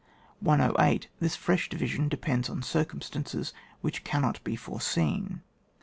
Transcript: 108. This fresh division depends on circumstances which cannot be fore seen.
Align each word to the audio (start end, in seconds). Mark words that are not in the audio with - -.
108. 0.39 1.09
This 1.19 1.35
fresh 1.35 1.69
division 1.69 2.09
depends 2.09 2.49
on 2.49 2.63
circumstances 2.63 3.53
which 3.81 4.03
cannot 4.03 4.43
be 4.43 4.55
fore 4.55 4.81
seen. 4.81 5.41